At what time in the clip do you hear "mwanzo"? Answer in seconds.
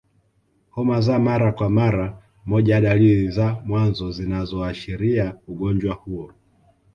3.65-4.11